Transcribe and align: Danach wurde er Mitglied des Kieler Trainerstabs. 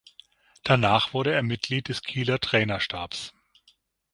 Danach 0.63 1.13
wurde 1.13 1.31
er 1.31 1.43
Mitglied 1.43 1.87
des 1.87 2.01
Kieler 2.01 2.39
Trainerstabs. 2.39 3.35